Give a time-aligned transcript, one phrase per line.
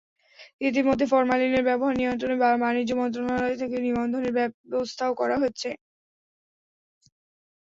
[0.61, 5.69] ইতিমধ্যে ফরমালিনের ব্যবহার নিয়ন্ত্রণে বাণিজ্য মন্ত্রণালয় থেকে নিবন্ধনের ব্যবস্থাও করা হয়েছে।